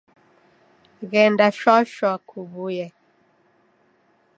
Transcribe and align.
Ghenda 1.11 1.47
shwa 1.57 1.75
shwa 1.91 2.11
kuwuye 2.27 2.85